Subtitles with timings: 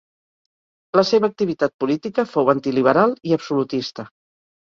[0.99, 4.07] La seva activitat política fou antiliberal i absolutista.